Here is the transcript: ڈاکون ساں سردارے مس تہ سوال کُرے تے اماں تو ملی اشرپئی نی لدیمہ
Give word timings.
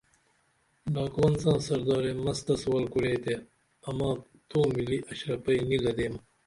ڈاکون 0.93 1.33
ساں 1.41 1.57
سردارے 1.67 2.11
مس 2.23 2.39
تہ 2.45 2.53
سوال 2.61 2.85
کُرے 2.93 3.13
تے 3.23 3.33
اماں 3.89 4.13
تو 4.49 4.59
ملی 4.75 4.97
اشرپئی 5.11 5.59
نی 5.67 5.77
لدیمہ 5.83 6.19